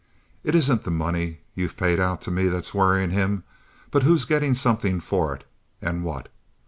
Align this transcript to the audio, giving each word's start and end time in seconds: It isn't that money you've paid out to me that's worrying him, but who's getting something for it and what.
It 0.43 0.55
isn't 0.55 0.81
that 0.81 0.89
money 0.89 1.41
you've 1.53 1.77
paid 1.77 1.99
out 1.99 2.21
to 2.23 2.31
me 2.31 2.47
that's 2.47 2.73
worrying 2.73 3.11
him, 3.11 3.43
but 3.91 4.01
who's 4.01 4.25
getting 4.25 4.55
something 4.55 4.99
for 4.99 5.35
it 5.35 5.43
and 5.79 6.03
what. 6.03 6.27